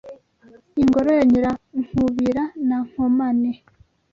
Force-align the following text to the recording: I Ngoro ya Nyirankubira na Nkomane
I 0.81 0.83
Ngoro 0.87 1.09
ya 1.17 1.23
Nyirankubira 1.29 2.43
na 2.67 2.77
Nkomane 2.87 3.51